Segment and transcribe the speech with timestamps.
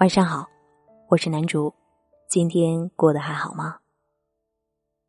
[0.00, 0.44] 晚上好，
[1.08, 1.72] 我是南竹，
[2.28, 3.78] 今天过得还好吗？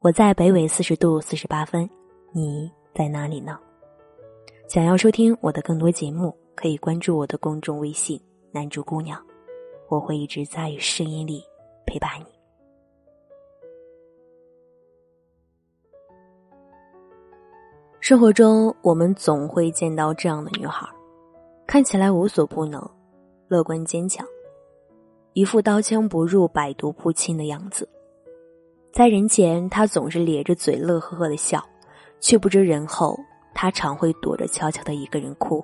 [0.00, 1.88] 我在北纬四十度四十八分，
[2.30, 3.58] 你在哪里呢？
[4.68, 8.20] 想要收听我的更多节目，可以关注我的公众微信
[8.52, 9.20] “南竹姑娘”，
[9.88, 11.42] 我会一直在声音里
[11.86, 12.26] 陪伴你。
[17.98, 20.86] 生活中，我们总会见到这样的女孩，
[21.66, 22.78] 看起来无所不能，
[23.48, 24.24] 乐观坚强。
[25.36, 27.86] 一副刀枪不入、百毒不侵的样子，
[28.90, 31.62] 在人前他总是咧着嘴乐呵呵的笑，
[32.20, 33.14] 却不知人后
[33.54, 35.62] 他常会躲着悄悄的一个人哭。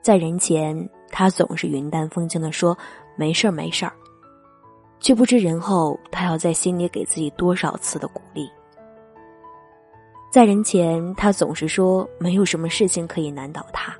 [0.00, 2.78] 在人前他总是云淡风轻的说
[3.16, 3.92] 没事儿没事儿，
[5.00, 8.48] 却不知人后他要在心里给自己多少次的鼓励。
[10.30, 13.92] 在人前他总是说没有什么事情可以难倒他，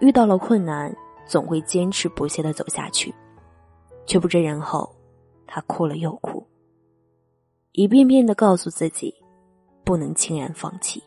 [0.00, 3.10] 遇到了困难总会坚持不懈的走下去。
[4.06, 4.94] 却不知人后，
[5.46, 6.46] 他哭了又哭，
[7.72, 9.14] 一遍遍的告诉自己，
[9.84, 11.02] 不能轻言放弃。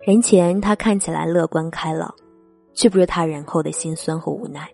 [0.00, 2.14] 人前他看起来乐观开朗，
[2.74, 4.68] 却不知他人后的辛酸和无奈。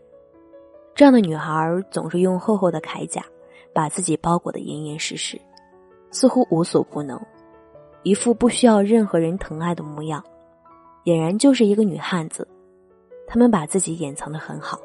[0.94, 3.24] 这样的女孩总是用厚厚的铠甲，
[3.72, 5.40] 把自己包裹的严严实实，
[6.10, 7.20] 似乎无所不能，
[8.02, 10.22] 一副不需要任何人疼爱的模样，
[11.04, 12.46] 俨然就是一个女汉子。
[13.28, 14.80] 他们把自己掩藏的很好。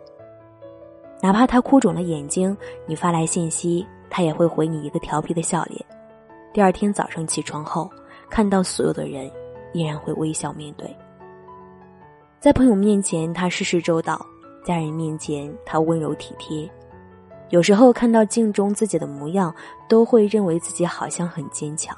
[1.21, 5.83] 哪怕他哭肿了眼睛，你发来信息，他也会回你一个调皮的笑脸。
[6.53, 7.89] 第二天早上起床后，
[8.29, 9.29] 看到所有的人，
[9.73, 10.95] 依然会微笑面对。
[12.39, 14.17] 在朋友面前，他事事周到；
[14.63, 16.69] 家人面前，他温柔体贴。
[17.49, 19.53] 有时候看到镜中自己的模样，
[19.87, 21.97] 都会认为自己好像很坚强。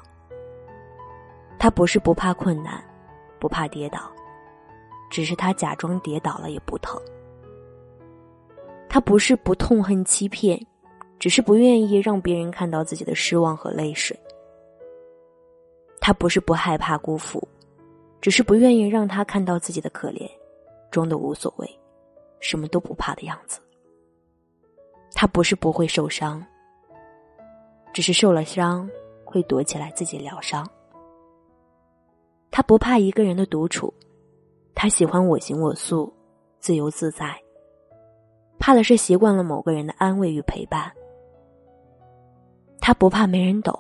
[1.60, 2.82] 他不是不怕困难，
[3.40, 4.00] 不怕跌倒，
[5.10, 7.02] 只是他假装跌倒了也不疼。
[8.90, 10.60] 他不是不痛恨欺骗，
[11.20, 14.18] 只是不愿意让别人看到自己的失望和泪水。
[16.00, 17.46] 他不是不害怕辜负，
[18.22, 20.30] 只是不愿意让他看到自己的可怜，
[20.90, 21.80] 装的无所谓，
[22.40, 23.60] 什么都不怕的样子。
[25.14, 26.46] 他不是不会受伤，
[27.92, 28.90] 只是受了伤
[29.26, 30.66] 会躲起来自己疗伤。
[32.50, 33.94] 他不怕一个人的独处，
[34.74, 36.12] 他喜欢我行我素，
[36.60, 37.38] 自由自在。
[38.60, 40.92] 怕的是习惯了某个人的安慰与陪伴，
[42.80, 43.78] 他不怕没人懂，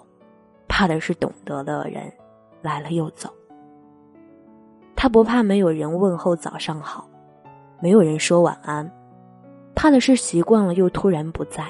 [0.67, 2.11] 怕的是懂得的人
[2.61, 3.29] 来了又走。
[4.95, 7.07] 他不怕没有人问候早上好，
[7.81, 8.89] 没有人说晚安，
[9.75, 11.65] 怕的是习惯了又突然不在。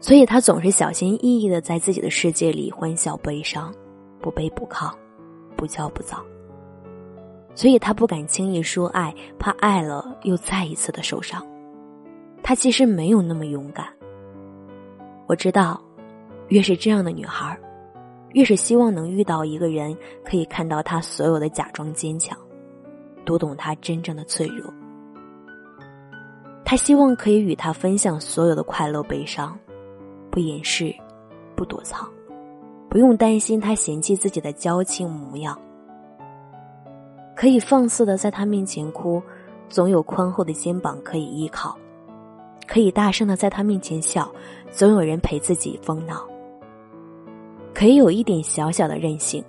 [0.00, 3.74] 所以他总是小心翼翼的在自己的世界里欢笑悲伤，
[4.20, 4.92] 不卑不亢，
[5.56, 6.22] 不骄不躁。
[7.54, 11.44] 所以他不敢轻易说爱，怕爱了又再一次的受伤。
[12.48, 13.84] 她其实没有那么勇敢。
[15.26, 15.82] 我知道，
[16.46, 17.58] 越是这样的女孩，
[18.34, 22.38] 越是希望能遇到一个人，可以看到她所有的假装坚强，
[23.24, 24.72] 读懂她真正的脆弱。
[26.64, 29.58] 她希望可以与他分享所有的快乐悲伤，
[30.30, 30.94] 不掩饰，
[31.56, 32.08] 不躲藏，
[32.88, 35.60] 不用担心他嫌弃自己的娇气模样，
[37.34, 39.20] 可以放肆的在他面前哭，
[39.68, 41.76] 总有宽厚的肩膀可以依靠。
[42.66, 44.30] 可以大声的在他面前笑，
[44.70, 46.26] 总有人陪自己疯闹。
[47.72, 49.44] 可以有一点小小的任性，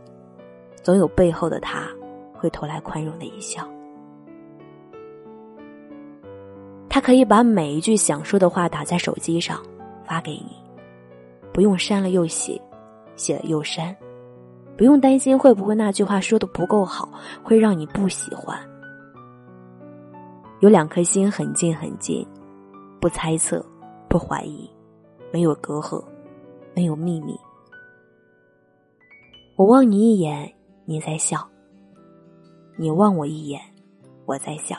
[0.84, 1.88] 总有背后的他
[2.34, 3.68] 会投来宽容的一笑。
[6.90, 9.62] 他可以把每一句想说的话打在手机上
[10.04, 10.58] 发给你，
[11.54, 12.62] 不用删了又写，
[13.16, 13.96] 写了又删，
[14.76, 17.10] 不用担心会不会那句话说的不够好，
[17.44, 18.60] 会让你不喜欢。
[20.60, 22.28] 有两颗心很近很近。
[23.00, 23.64] 不猜测，
[24.10, 24.70] 不怀疑，
[25.32, 26.04] 没有隔阂，
[26.76, 27.40] 没有秘密。
[29.56, 30.54] 我望你一眼，
[30.86, 31.38] 你在笑；
[32.76, 33.62] 你望我一眼，
[34.26, 34.78] 我在笑。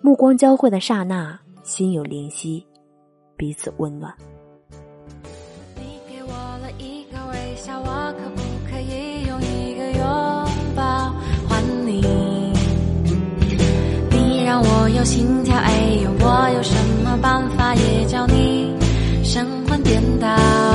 [0.00, 2.66] 目光交汇的刹那，心有灵犀，
[3.36, 4.14] 彼此温暖。
[15.04, 15.70] 心跳，哎
[16.02, 16.10] 呦！
[16.18, 16.74] 我有什
[17.04, 18.72] 么办法也叫你
[19.22, 20.73] 神魂颠倒？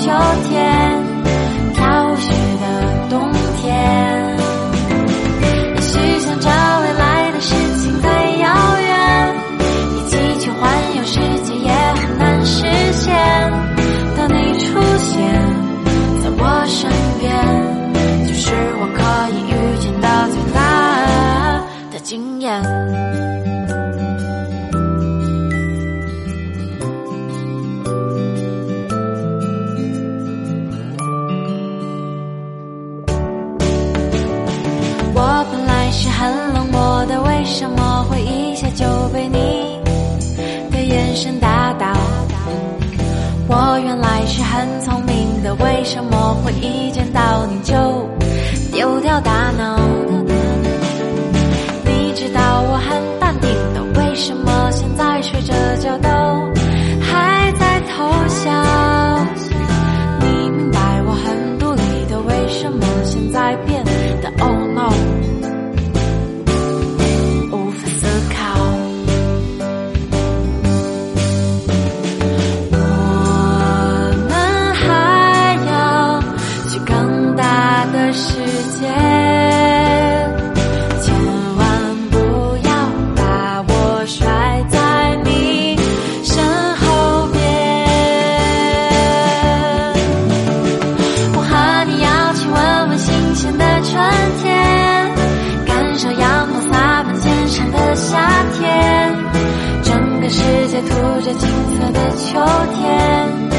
[0.00, 0.12] 秋
[0.48, 0.67] 天。
[46.48, 47.74] 我一见到你就
[48.72, 49.78] 丢掉大脑
[51.84, 54.70] 你知道我很淡定的为什么
[100.70, 102.38] 在涂着金色的秋
[102.74, 103.57] 天。